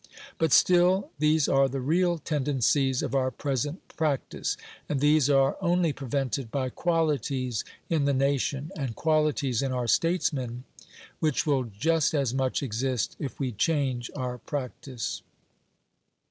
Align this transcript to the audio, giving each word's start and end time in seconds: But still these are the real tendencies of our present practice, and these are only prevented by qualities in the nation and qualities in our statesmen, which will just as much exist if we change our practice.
But 0.39 0.51
still 0.51 1.11
these 1.19 1.47
are 1.47 1.69
the 1.69 1.79
real 1.79 2.17
tendencies 2.17 3.03
of 3.03 3.13
our 3.13 3.29
present 3.29 3.87
practice, 3.95 4.57
and 4.89 4.99
these 4.99 5.29
are 5.29 5.57
only 5.61 5.93
prevented 5.93 6.49
by 6.49 6.69
qualities 6.69 7.63
in 7.87 8.05
the 8.05 8.13
nation 8.15 8.71
and 8.75 8.95
qualities 8.95 9.61
in 9.61 9.71
our 9.71 9.85
statesmen, 9.87 10.63
which 11.19 11.45
will 11.45 11.65
just 11.65 12.15
as 12.15 12.33
much 12.33 12.63
exist 12.63 13.15
if 13.19 13.39
we 13.39 13.51
change 13.51 14.09
our 14.15 14.39
practice. 14.39 15.21